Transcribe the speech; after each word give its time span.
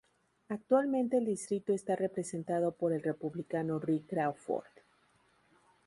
Actualmente 0.49 1.19
el 1.19 1.25
distrito 1.25 1.73
está 1.73 1.95
representado 1.95 2.71
por 2.71 2.91
el 2.91 3.03
Republicano 3.03 3.77
Rick 3.77 4.07
Crawford. 4.09 4.65